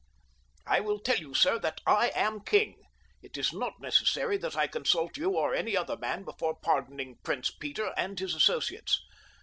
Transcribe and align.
"I 0.65 0.79
will 0.79 0.97
tell 0.97 1.17
you, 1.19 1.35
sir, 1.35 1.59
that 1.59 1.79
I 1.85 2.09
am 2.15 2.39
king. 2.43 2.77
It 3.21 3.37
was 3.37 3.53
not 3.53 3.79
necessary 3.79 4.35
that 4.37 4.55
I 4.57 4.65
consult 4.65 5.15
you 5.15 5.37
or 5.37 5.53
any 5.53 5.77
other 5.77 5.95
man 5.95 6.23
before 6.23 6.55
pardoning 6.59 7.19
Prince 7.21 7.51
Peter 7.51 7.93
and 7.95 8.17
his 8.19 8.33
associates. 8.33 8.99